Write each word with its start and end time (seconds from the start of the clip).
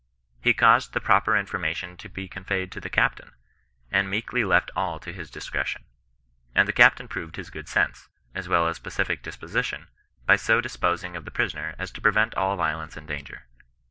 He 0.41 0.55
caused 0.55 0.93
the 0.93 0.99
proper 0.99 1.37
information 1.37 1.95
to 1.97 2.09
be 2.09 2.27
conveyed 2.27 2.71
to 2.71 2.79
the 2.79 2.89
captain, 2.89 3.33
and 3.91 4.09
meekly 4.09 4.43
left 4.43 4.71
all 4.75 4.97
to 4.99 5.13
his 5.13 5.29
discretion. 5.29 5.83
And 6.55 6.67
the 6.67 6.73
captain 6.73 7.07
proved 7.07 7.35
his 7.35 7.51
good 7.51 7.69
sense, 7.69 8.09
as 8.33 8.49
well 8.49 8.67
as 8.67 8.79
pacific 8.79 9.21
disposition, 9.21 9.89
by 10.25 10.37
so 10.37 10.59
dis 10.59 10.75
posing 10.75 11.15
of 11.15 11.23
the 11.25 11.29
prisoner 11.29 11.75
as 11.77 11.91
to 11.91 12.01
prevent 12.01 12.33
all 12.33 12.57
violence 12.57 12.97
and 12.97 13.07
danger. 13.07 13.45